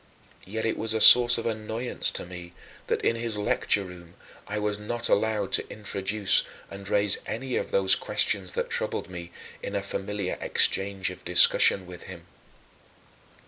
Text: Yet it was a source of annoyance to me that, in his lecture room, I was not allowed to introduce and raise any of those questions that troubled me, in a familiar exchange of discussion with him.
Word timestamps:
Yet 0.45 0.65
it 0.65 0.79
was 0.79 0.95
a 0.95 0.99
source 0.99 1.37
of 1.37 1.45
annoyance 1.45 2.09
to 2.09 2.25
me 2.25 2.53
that, 2.87 3.03
in 3.03 3.15
his 3.17 3.37
lecture 3.37 3.85
room, 3.85 4.15
I 4.47 4.57
was 4.57 4.79
not 4.79 5.09
allowed 5.09 5.51
to 5.51 5.69
introduce 5.71 6.41
and 6.71 6.89
raise 6.89 7.19
any 7.27 7.55
of 7.55 7.69
those 7.69 7.93
questions 7.95 8.53
that 8.53 8.71
troubled 8.71 9.11
me, 9.11 9.31
in 9.61 9.75
a 9.75 9.83
familiar 9.83 10.39
exchange 10.41 11.11
of 11.11 11.23
discussion 11.23 11.85
with 11.85 12.05
him. 12.05 12.25